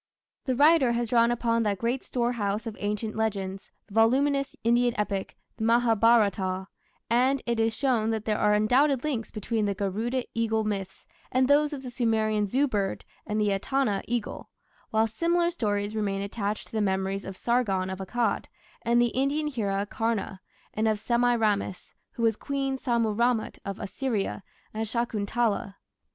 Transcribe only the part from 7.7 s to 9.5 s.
shown that there are undoubted links